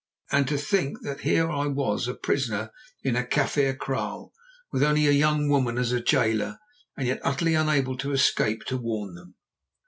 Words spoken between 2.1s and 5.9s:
prisoner in a Kaffir kraal, with only a young woman